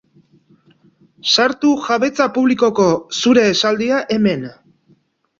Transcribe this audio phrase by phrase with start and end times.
[1.33, 2.87] Sartu jabetza publikoko
[3.25, 4.49] zure esaldia hemen.